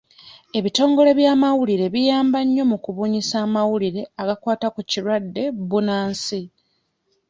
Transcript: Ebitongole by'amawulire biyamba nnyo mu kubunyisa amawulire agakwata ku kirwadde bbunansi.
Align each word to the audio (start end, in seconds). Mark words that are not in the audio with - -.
Ebitongole 0.57 1.11
by'amawulire 1.19 1.85
biyamba 1.93 2.39
nnyo 2.43 2.63
mu 2.71 2.77
kubunyisa 2.83 3.35
amawulire 3.45 4.01
agakwata 4.21 4.67
ku 4.73 4.81
kirwadde 4.89 5.43
bbunansi. 5.57 6.41